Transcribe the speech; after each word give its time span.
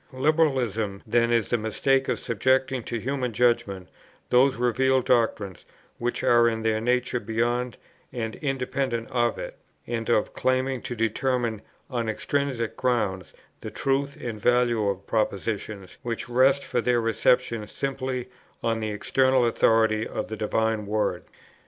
Liberalism 0.13 1.03
then 1.05 1.31
is 1.31 1.51
the 1.51 1.59
mistake 1.59 2.07
of 2.07 2.17
subjecting 2.17 2.81
to 2.85 2.97
human 2.99 3.33
judgment 3.33 3.87
those 4.31 4.55
revealed 4.55 5.05
doctrines 5.05 5.63
which 5.99 6.23
are 6.23 6.47
in 6.49 6.63
their 6.63 6.81
nature 6.81 7.19
beyond 7.19 7.77
and 8.11 8.35
independent 8.37 9.11
of 9.11 9.37
it, 9.37 9.59
and 9.85 10.09
of 10.09 10.33
claiming 10.33 10.81
to 10.81 10.95
determine 10.95 11.61
on 11.87 12.09
intrinsic 12.09 12.75
grounds 12.75 13.31
the 13.59 13.69
truth 13.69 14.17
and 14.19 14.39
value 14.41 14.87
of 14.89 15.05
propositions 15.05 15.99
which 16.01 16.27
rest 16.27 16.63
for 16.63 16.81
their 16.81 16.99
reception 16.99 17.67
simply 17.67 18.27
on 18.63 18.79
the 18.79 18.89
external 18.89 19.45
authority 19.45 20.07
of 20.07 20.29
the 20.29 20.35
Divine 20.35 20.87
Word. 20.87 21.25